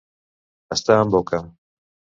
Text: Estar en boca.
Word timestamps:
Estar 0.77 0.97
en 1.05 1.15
boca. 1.19 1.45